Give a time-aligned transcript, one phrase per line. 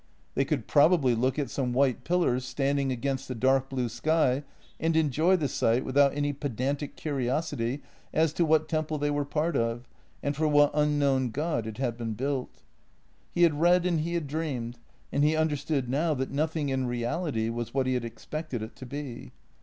[0.33, 4.43] They could probably look at some white pillars standing against the dark blue sky
[4.79, 9.55] and enjoy the sight without any pedantic curiosity as to what temple they were part
[9.55, 9.87] of
[10.23, 12.63] and for what ufiknown god it had been built.
[13.29, 14.79] He had read and he had dreamed,
[15.11, 18.87] and he understood now that nothing in reality was what he had expected it to
[18.87, 19.31] be.